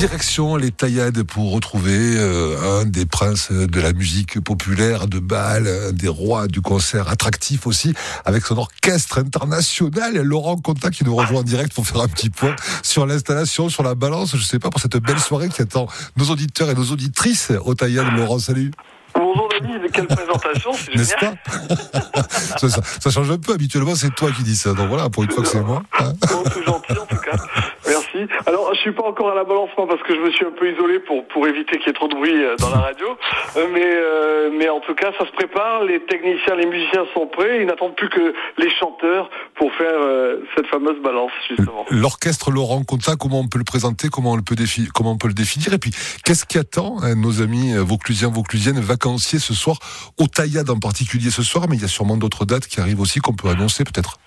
[0.00, 5.68] Direction les taillades pour retrouver euh, un des princes de la musique populaire de Bâle,
[5.68, 7.92] un des rois du concert attractif aussi,
[8.24, 10.16] avec son orchestre international.
[10.22, 13.82] Laurent Conta qui nous rejoint en direct pour faire un petit point sur l'installation, sur
[13.82, 15.86] la balance, je sais pas, pour cette belle soirée qui attend
[16.16, 18.10] nos auditeurs et nos auditrices au taillades.
[18.16, 18.70] Laurent, salut.
[19.14, 21.34] Bonjour David, quelle présentation, c'est N'est-ce pas
[22.58, 25.24] ça, ça, ça, change un peu, habituellement c'est toi qui dis ça, donc voilà, pour
[25.24, 25.82] une fois que c'est moi.
[25.98, 26.12] Hein.
[26.30, 27.36] Bon, c'est gentil en tout cas.
[28.46, 30.70] Alors, je suis pas encore à la balance parce que je me suis un peu
[30.72, 33.06] isolé pour pour éviter qu'il y ait trop de bruit euh, dans la radio.
[33.56, 35.84] Euh, mais euh, mais en tout cas, ça se prépare.
[35.84, 37.60] Les techniciens, les musiciens sont prêts.
[37.60, 40.00] Ils n'attendent plus que les chanteurs pour faire
[40.56, 41.84] cette fameuse balance justement.
[41.90, 44.56] L'orchestre Laurent ça comment on peut le présenter, comment on peut
[44.94, 45.90] comment on peut le définir, et puis
[46.24, 49.78] qu'est-ce qui attend nos amis vauclusiens, vauclusiennes, vacanciers ce soir,
[50.18, 53.00] au Taillade en particulier ce soir, mais il y a sûrement d'autres dates qui arrivent
[53.00, 54.18] aussi qu'on peut annoncer peut-être.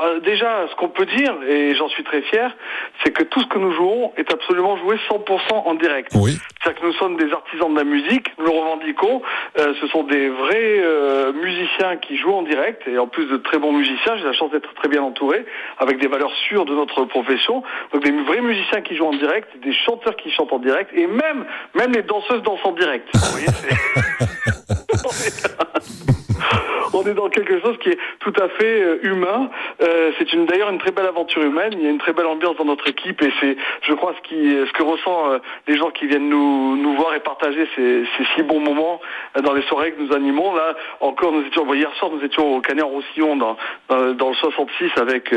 [0.00, 2.54] Alors déjà, ce qu'on peut dire, et j'en suis très fier,
[3.02, 6.12] c'est que tout ce que nous jouons est absolument joué 100% en direct.
[6.14, 6.38] Oui.
[6.60, 9.22] C'est-à-dire que nous sommes des artisans de la musique, nous le revendiquons.
[9.58, 13.36] Euh, ce sont des vrais euh, musiciens qui jouent en direct, et en plus de
[13.38, 15.44] très bons musiciens, j'ai la chance d'être très bien entouré,
[15.78, 17.62] avec des valeurs sûres de notre profession.
[17.92, 21.06] Donc des vrais musiciens qui jouent en direct, des chanteurs qui chantent en direct, et
[21.06, 23.08] même, même les danseuses dansent en direct.
[23.14, 23.46] Vous voyez,
[26.92, 29.50] on est dans quelque chose qui est tout à fait euh, humain.
[29.82, 31.72] Euh, c'est une d'ailleurs une très belle aventure humaine.
[31.72, 34.28] Il y a une très belle ambiance dans notre équipe et c'est, je crois, ce
[34.28, 34.36] qui,
[34.66, 38.24] ce que ressent euh, les gens qui viennent nous, nous voir et partager ces, ces
[38.34, 39.00] si bons moments
[39.42, 40.54] dans les soirées que nous animons.
[40.54, 43.56] Là, encore, nous étions hier soir, nous étions au Canet Roussillon dans,
[43.88, 45.34] dans, le 66 avec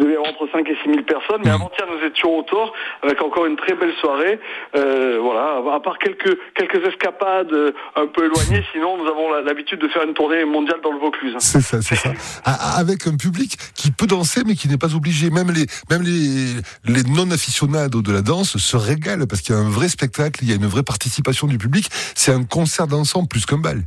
[0.00, 1.42] entre 5 et 6 000 personnes.
[1.44, 4.38] Mais avant-hier, nous étions au Tour avec encore une très belle soirée.
[4.74, 10.04] voilà, à part quelques quelques escapades un peu éloignées, sinon nous avons l'habitude de faire
[10.04, 11.36] une tournée mondiale dans le Vaucluse.
[11.48, 12.12] C'est ça, c'est ça.
[12.44, 15.30] Avec un public qui peut danser, mais qui n'est pas obligé.
[15.30, 16.54] Même les, même les,
[16.84, 20.50] les non-aficionados de la danse se régalent parce qu'il y a un vrai spectacle, il
[20.50, 21.88] y a une vraie participation du public.
[22.14, 23.84] C'est un concert d'ensemble plus qu'un bal.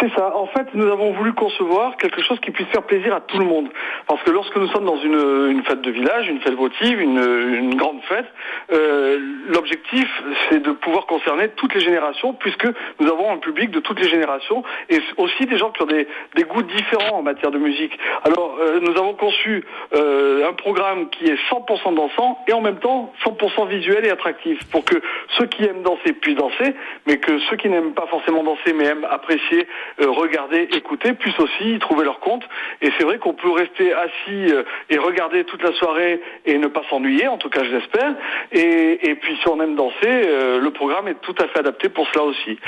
[0.00, 0.34] C'est ça.
[0.34, 3.44] En fait, nous avons voulu concevoir quelque chose qui puisse faire plaisir à tout le
[3.44, 3.68] monde.
[4.06, 7.18] Parce que lorsque nous sommes dans une, une fête de village, une fête votive, une,
[7.18, 8.24] une grande fête,
[8.72, 9.18] euh,
[9.48, 10.08] l'objectif,
[10.48, 12.66] c'est de pouvoir concerner toutes les générations, puisque
[12.98, 16.08] nous avons un public de toutes les générations, et aussi des gens qui ont des,
[16.34, 17.98] des goûts différents en matière de musique.
[18.24, 22.78] Alors, euh, nous avons conçu euh, un programme qui est 100% dansant, et en même
[22.78, 24.96] temps 100% visuel et attractif, pour que
[25.36, 26.74] ceux qui aiment danser puissent danser,
[27.06, 29.68] mais que ceux qui n'aiment pas forcément danser, mais aiment apprécier
[29.98, 32.42] regarder, écouter, puissent aussi trouver leur compte.
[32.82, 36.66] Et c'est vrai qu'on peut rester assis euh, et regarder toute la soirée et ne
[36.66, 38.14] pas s'ennuyer, en tout cas je l'espère.
[38.52, 42.06] Et, puis si on aime danser, euh, le programme est tout à fait adapté pour
[42.12, 42.58] cela aussi.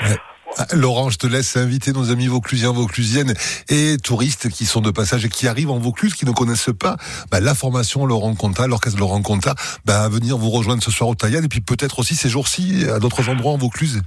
[0.57, 3.33] Ah, Laurent, je te laisse inviter nos amis vauclusiens, vauclusiennes
[3.69, 6.97] et touristes qui sont de passage et qui arrivent en Vaucluse, qui ne connaissent pas
[7.31, 9.55] bah, la formation Laurent Conta, l'orchestre Laurent Conta,
[9.85, 12.85] bah, à venir vous rejoindre ce soir au Taillade et puis peut-être aussi ces jours-ci
[12.93, 14.01] à d'autres endroits en Vaucluse.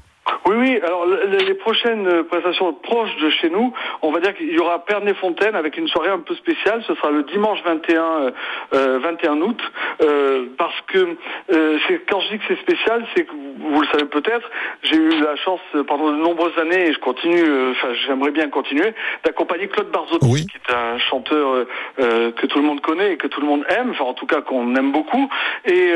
[0.46, 0.80] Oui, oui.
[0.84, 5.56] Alors les prochaines prestations proches de chez nous, on va dire qu'il y aura Pernay-Fontaine
[5.56, 6.84] avec une soirée un peu spéciale.
[6.86, 8.32] Ce sera le dimanche 21,
[8.74, 9.60] euh, 21 août,
[10.02, 11.16] euh, parce que
[11.52, 14.48] euh, quand je dis que c'est spécial, c'est que vous le savez peut-être,
[14.82, 18.48] j'ai eu la chance pendant de nombreuses années et je continue, euh, enfin j'aimerais bien
[18.48, 21.66] continuer, d'accompagner Claude Barzotti, qui est un chanteur
[21.98, 24.26] euh, que tout le monde connaît et que tout le monde aime, enfin en tout
[24.26, 25.28] cas qu'on aime beaucoup.
[25.64, 25.92] Et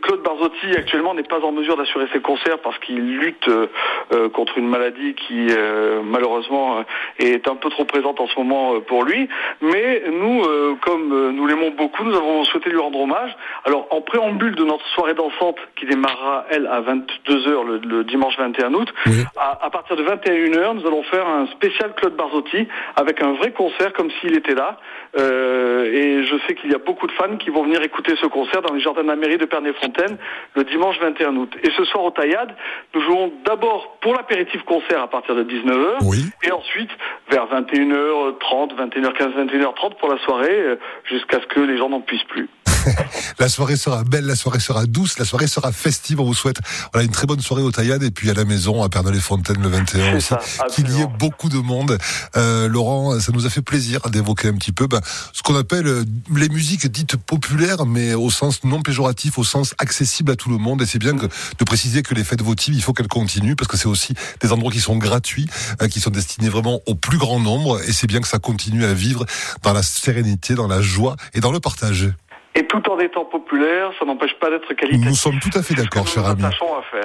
[0.00, 0.39] Claude Barzotti
[0.76, 5.14] actuellement n'est pas en mesure d'assurer ses concerts parce qu'il lutte euh, contre une maladie
[5.14, 6.82] qui euh, malheureusement euh,
[7.18, 9.28] est un peu trop présente en ce moment pour lui.
[9.60, 10.42] Mais nous,
[10.82, 13.36] comme nous l'aimons beaucoup, nous avons souhaité lui rendre hommage.
[13.64, 18.74] Alors en préambule de notre soirée dansante qui démarrera elle à 22h le, dimanche 21
[18.74, 18.92] août,
[19.36, 22.66] à, à, partir de 21h, nous allons faire un spécial Claude Barzotti
[22.96, 24.78] avec un vrai concert comme s'il était là.
[25.16, 28.62] et je sais qu'il y a beaucoup de fans qui vont venir écouter ce concert
[28.62, 30.18] dans les jardins de la mairie de Pernay-Fontaine
[30.54, 31.52] le dimanche 21 août.
[31.62, 32.54] Et ce soir au Taillade,
[32.94, 35.98] nous jouons d'abord pour l'apéritif concert à partir de 19h.
[36.02, 36.24] Oui.
[36.42, 36.90] Et ensuite,
[37.30, 42.24] vers 21h30, 21h15, 21h30 pour la soirée, euh, jusqu'à ce que les gens n'en puissent
[42.24, 42.48] plus.
[43.38, 46.20] la soirée sera belle, la soirée sera douce, la soirée sera festive.
[46.20, 46.58] On vous souhaite
[46.92, 49.68] voilà, une très bonne soirée au Taillade et puis à la maison, à Pernod-les-Fontaines le
[49.68, 50.34] 21 aussi.
[50.74, 51.98] Qu'il y ait beaucoup de monde.
[52.36, 55.00] Euh, Laurent, ça nous a fait plaisir d'évoquer un petit peu ben,
[55.32, 56.04] ce qu'on appelle euh,
[56.34, 60.58] les musiques dites populaires, mais au sens non péjoratif, au sens accessible à tout le
[60.58, 60.82] monde.
[60.82, 63.68] Et c'est bien que, de préciser que les fêtes votives, il faut qu'elles continuent parce
[63.68, 65.48] que c'est aussi des endroits qui sont gratuits,
[65.82, 67.80] euh, qui sont destinés vraiment au plus grand nombre.
[67.86, 69.26] Et c'est bien que ça continue à vivre
[69.62, 72.10] dans la sérénité, dans la joie et dans le partage.
[72.56, 75.06] Et tout en étant populaire, ça n'empêche pas d'être qualitatif.
[75.08, 76.42] Nous sommes tout à fait d'accord, cher ami.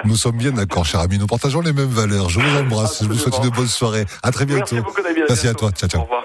[0.04, 1.18] Nous sommes bien d'accord, cher ami.
[1.18, 2.28] Nous partageons les mêmes valeurs.
[2.28, 3.02] Je vous embrasse.
[3.02, 4.04] Je vous souhaite une bonne soirée.
[4.22, 4.74] À très bientôt.
[4.74, 5.70] Merci beaucoup, Merci à toi.
[5.70, 6.00] Ciao, ciao.
[6.00, 6.24] Au revoir.